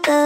[0.00, 0.21] Go.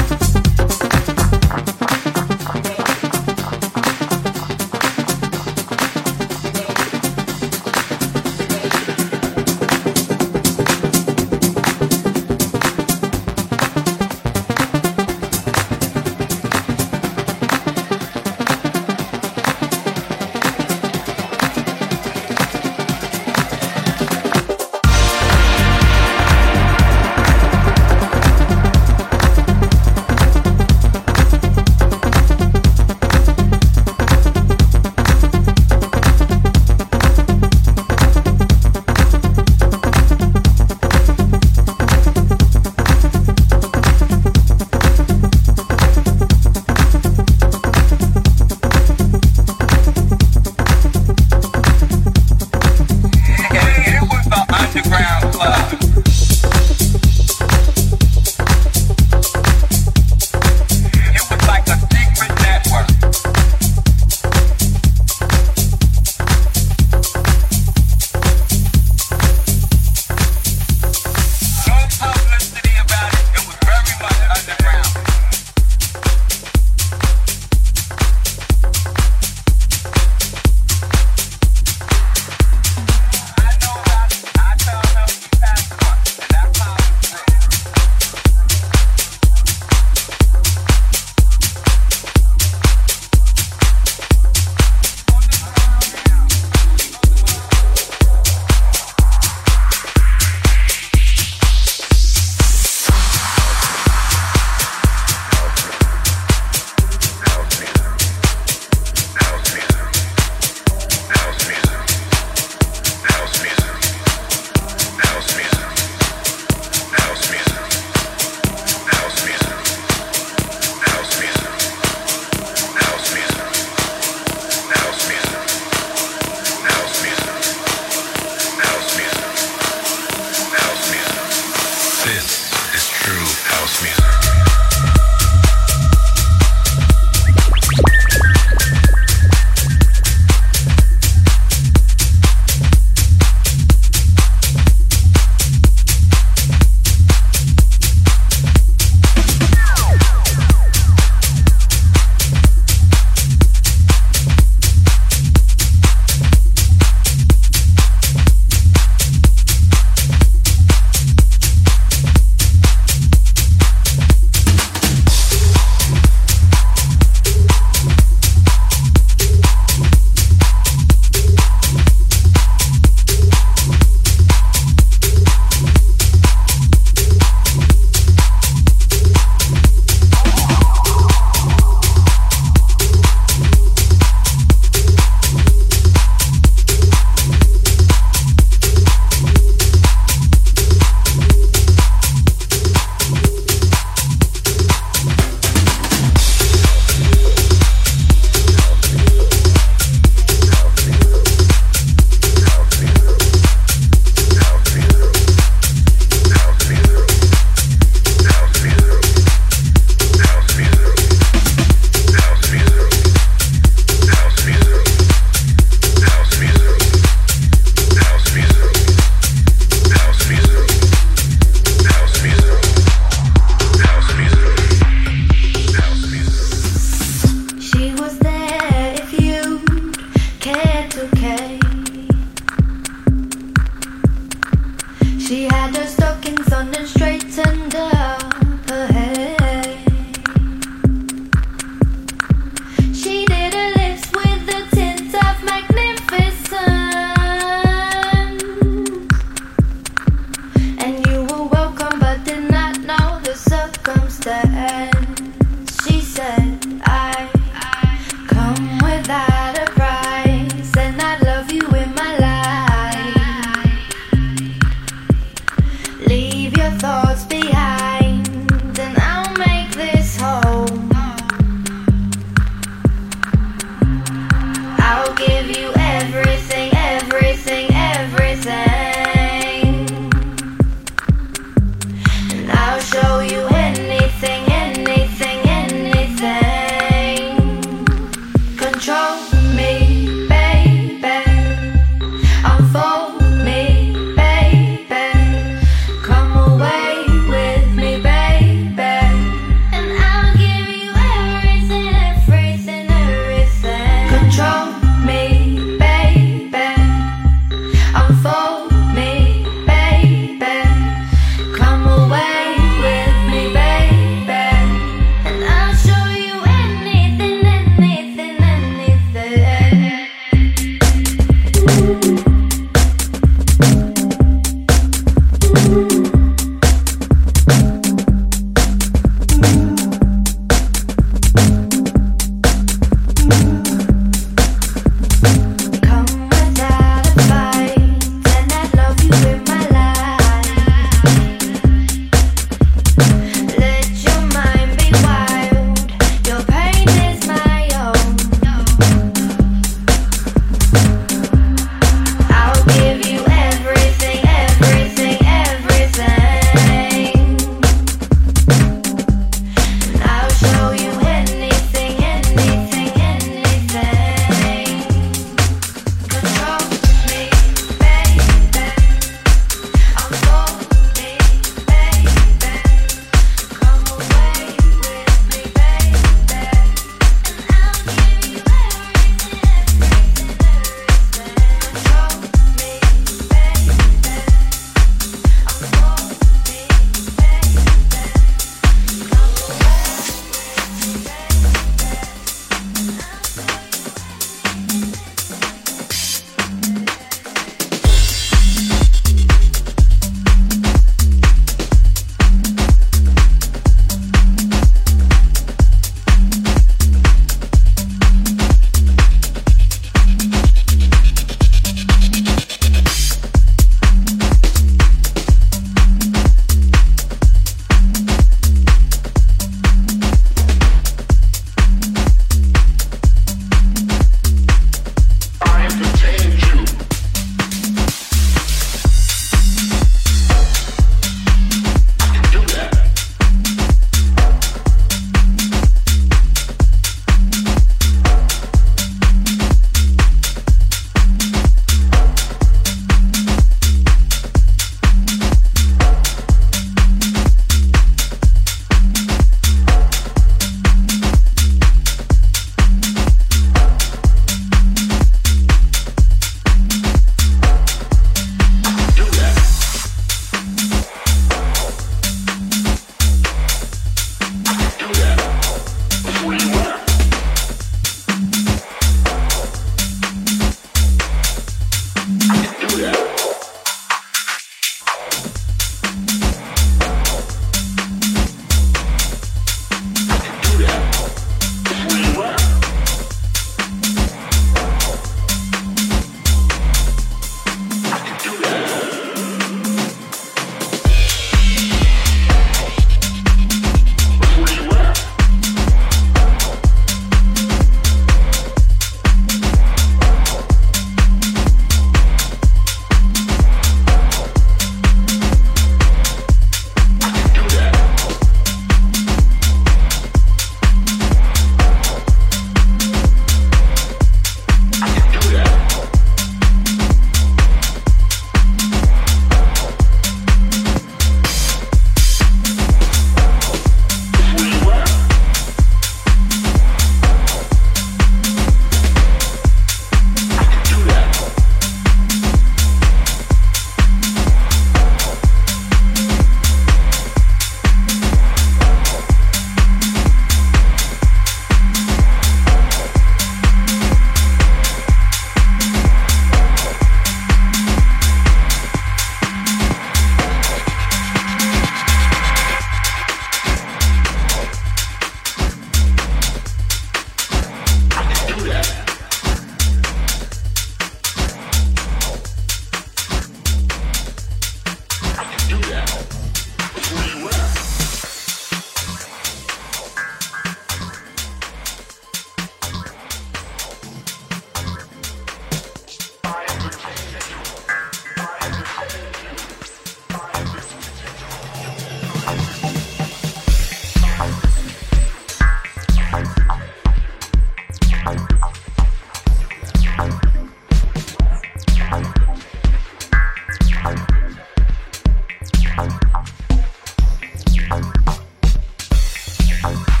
[599.61, 600.00] Thank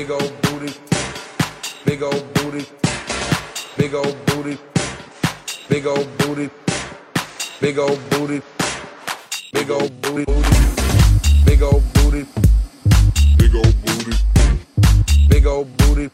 [0.00, 0.72] big old booty,
[1.84, 2.64] big old booty,
[3.76, 4.56] big old booty,
[5.68, 6.48] big old booty,
[7.60, 8.40] big old booty,
[9.52, 10.24] big old booty,
[11.92, 12.24] booty.
[13.36, 14.16] big old booty,
[15.28, 16.08] big old booty,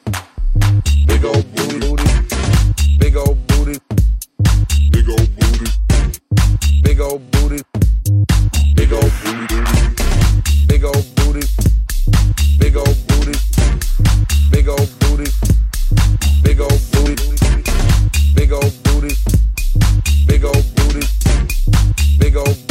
[1.06, 3.78] big old booty, big old booty, big old booty,
[4.90, 5.70] big old booty,
[6.82, 7.62] big old booty,
[8.74, 11.46] big old booty booty, big old booty,
[22.18, 22.65] big old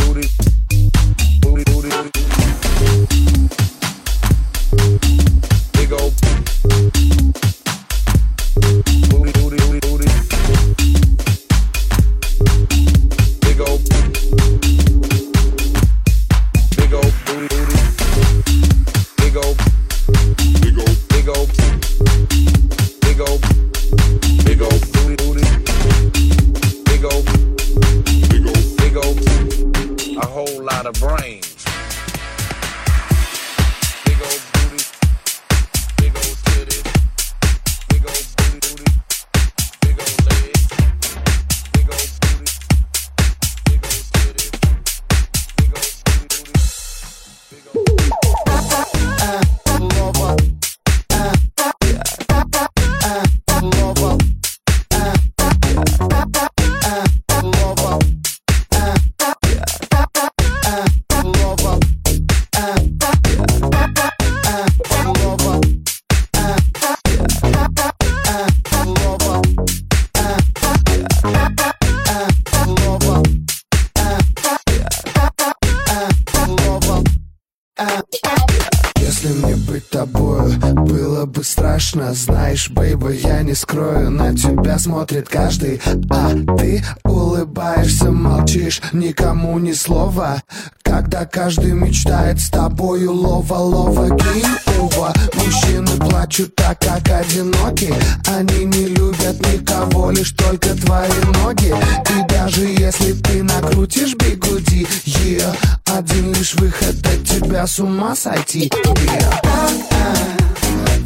[81.76, 85.82] страшно Знаешь, бейба, я не скрою На тебя смотрит каждый.
[86.10, 90.42] А ты улыбаешься, молчишь Никому ни слова.
[90.84, 97.94] Когда каждый мечтает с тобою Лова-лова, гейм-ова Мужчины плачут так, как одиноки.
[98.28, 101.10] Они не любят никого Лишь только твои
[101.44, 101.74] ноги.
[102.10, 105.56] И даже если ты накрутишь бигуди yeah,
[105.94, 108.72] Один лишь выход от тебя с ума сойти.
[108.86, 110.45] Yeah.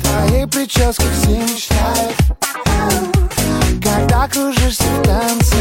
[0.09, 2.15] Твоей прическе все мечтают.
[3.83, 5.55] Когда кружишься в танце.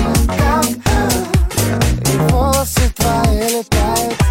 [2.10, 4.27] И волосы твои летают.